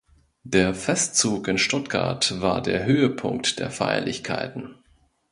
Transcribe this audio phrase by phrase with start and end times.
[0.43, 4.79] Der Festzug in Stuttgart war der Höhepunkt der Feierlichkeiten.